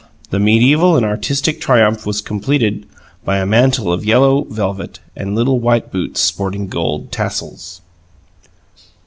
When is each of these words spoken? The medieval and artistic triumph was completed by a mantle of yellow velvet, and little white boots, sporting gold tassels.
The 0.31 0.39
medieval 0.39 0.97
and 0.97 1.05
artistic 1.05 1.61
triumph 1.61 2.07
was 2.07 2.21
completed 2.21 2.87
by 3.23 3.37
a 3.37 3.45
mantle 3.45 3.93
of 3.93 4.03
yellow 4.03 4.45
velvet, 4.45 4.97
and 5.15 5.35
little 5.35 5.59
white 5.59 5.91
boots, 5.91 6.21
sporting 6.21 6.67
gold 6.69 7.11
tassels. 7.11 7.81